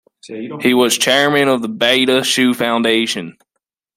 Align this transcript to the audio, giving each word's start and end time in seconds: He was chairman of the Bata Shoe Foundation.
He 0.61 0.73
was 0.73 0.97
chairman 0.97 1.47
of 1.47 1.61
the 1.61 1.67
Bata 1.69 2.23
Shoe 2.23 2.55
Foundation. 2.55 3.37